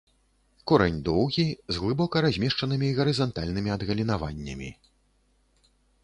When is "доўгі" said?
1.09-1.43